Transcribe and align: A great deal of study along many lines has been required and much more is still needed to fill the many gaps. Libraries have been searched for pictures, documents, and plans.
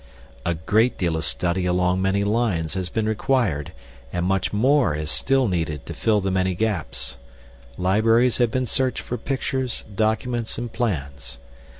A 0.47 0.55
great 0.55 0.97
deal 0.97 1.15
of 1.15 1.23
study 1.25 1.67
along 1.67 2.01
many 2.01 2.23
lines 2.23 2.73
has 2.73 2.89
been 2.89 3.05
required 3.07 3.71
and 4.11 4.25
much 4.25 4.51
more 4.51 4.95
is 4.95 5.11
still 5.11 5.47
needed 5.47 5.85
to 5.85 5.93
fill 5.93 6.19
the 6.21 6.31
many 6.31 6.55
gaps. 6.55 7.17
Libraries 7.77 8.39
have 8.39 8.49
been 8.49 8.65
searched 8.65 9.03
for 9.03 9.17
pictures, 9.19 9.83
documents, 9.95 10.57
and 10.57 10.73
plans. 10.73 11.37